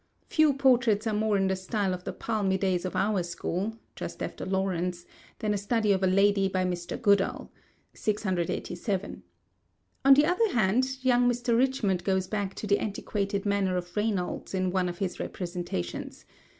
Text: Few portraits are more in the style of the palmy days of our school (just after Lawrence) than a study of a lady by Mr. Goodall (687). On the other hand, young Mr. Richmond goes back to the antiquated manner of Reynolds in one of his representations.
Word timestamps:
Few 0.25 0.51
portraits 0.55 1.05
are 1.05 1.13
more 1.13 1.37
in 1.37 1.47
the 1.47 1.55
style 1.55 1.93
of 1.93 2.05
the 2.05 2.11
palmy 2.11 2.57
days 2.57 2.85
of 2.85 2.95
our 2.95 3.21
school 3.21 3.77
(just 3.95 4.23
after 4.23 4.47
Lawrence) 4.47 5.05
than 5.37 5.53
a 5.53 5.59
study 5.59 5.91
of 5.91 6.01
a 6.01 6.07
lady 6.07 6.47
by 6.49 6.65
Mr. 6.65 6.99
Goodall 6.99 7.51
(687). 7.93 9.21
On 10.03 10.13
the 10.15 10.25
other 10.25 10.53
hand, 10.53 10.97
young 11.03 11.29
Mr. 11.29 11.55
Richmond 11.55 12.03
goes 12.03 12.25
back 12.25 12.55
to 12.55 12.65
the 12.65 12.79
antiquated 12.79 13.45
manner 13.45 13.77
of 13.77 13.95
Reynolds 13.95 14.55
in 14.55 14.71
one 14.71 14.89
of 14.89 14.97
his 14.97 15.19
representations. 15.19 16.25